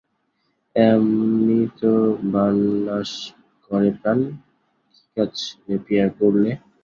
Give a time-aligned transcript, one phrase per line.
[0.75, 1.91] এমনি তো
[2.31, 2.55] বাণ
[2.85, 3.11] নাশ
[3.65, 4.19] করে প্রাণ,
[4.91, 5.33] কী কাজ
[5.65, 6.51] লেপিয়া গরলে?